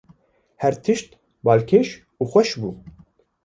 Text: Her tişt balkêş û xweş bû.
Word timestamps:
Her 0.61 0.73
tişt 0.83 1.09
balkêş 1.45 1.87
û 2.21 2.23
xweş 2.31 2.49
bû. 2.59 2.69